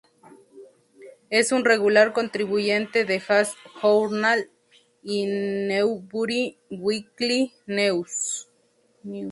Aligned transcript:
Es 1.29 1.51
un 1.51 1.63
regular 1.63 2.11
contribuyente 2.11 3.05
de 3.05 3.19
"Jazz 3.19 3.53
Journal" 3.83 4.49
y 5.03 5.27
"Newbury 5.27 6.57
Weekly 6.71 7.53
News". 7.67 8.49